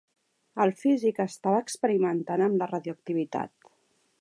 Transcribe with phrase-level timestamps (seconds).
[0.63, 3.55] El físic estava experimentant amb la radioactivitat.